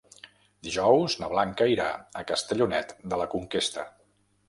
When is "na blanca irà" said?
1.25-1.87